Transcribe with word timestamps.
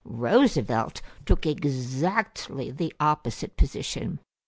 Roosevelt 0.03 1.03
took 1.27 1.45
exactly 1.45 2.71
the 2.71 2.91
opposite 2.99 3.55
position. 3.55 4.17